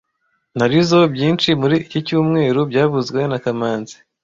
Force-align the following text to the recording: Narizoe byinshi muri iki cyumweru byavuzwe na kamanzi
Narizoe 0.57 1.05
byinshi 1.13 1.49
muri 1.61 1.75
iki 1.83 1.99
cyumweru 2.07 2.59
byavuzwe 2.69 3.19
na 3.31 3.37
kamanzi 3.43 3.95